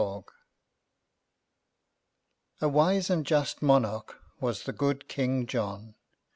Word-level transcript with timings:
Gask 0.01 0.29
A 2.59 2.67
wise 2.69 3.11
and 3.11 3.23
just 3.23 3.61
monarch 3.61 4.17
was 4.39 4.63
the 4.63 4.73
good 4.73 5.07
King 5.07 5.45
John. 5.45 5.93